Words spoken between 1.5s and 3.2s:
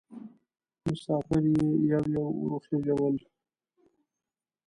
یې یو یو ور وخېژول.